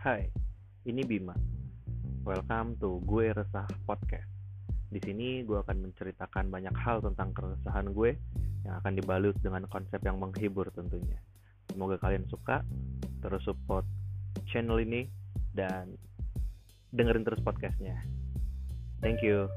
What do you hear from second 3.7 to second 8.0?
Podcast. Di sini gue akan menceritakan banyak hal tentang keresahan